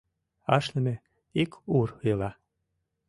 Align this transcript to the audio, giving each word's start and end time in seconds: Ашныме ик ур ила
Ашныме 0.55 0.95
ик 1.41 1.51
ур 1.77 1.89
ила 2.11 2.31